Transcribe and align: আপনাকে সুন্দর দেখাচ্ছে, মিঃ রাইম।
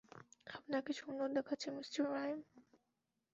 আপনাকে 0.49 0.91
সুন্দর 0.93 1.27
দেখাচ্ছে, 1.37 1.67
মিঃ 1.71 1.89
রাইম। 2.13 2.39